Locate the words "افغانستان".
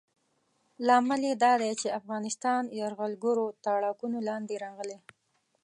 1.99-2.61